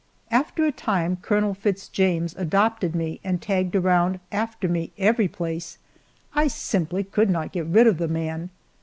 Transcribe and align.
After 0.31 0.65
a 0.65 0.71
time 0.71 1.17
Colonel 1.21 1.53
Fitz 1.53 1.87
James 1.87 2.35
adopted 2.35 2.95
me 2.95 3.19
and 3.23 3.39
tagged 3.39 3.75
around 3.75 4.19
after 4.31 4.67
me 4.67 4.91
every 4.97 5.27
place; 5.27 5.77
I 6.33 6.47
simply 6.47 7.03
could 7.03 7.29
not 7.29 7.51
get 7.51 7.67
rid 7.67 7.85
of 7.85 7.99
the 7.99 8.07
man. 8.07 8.49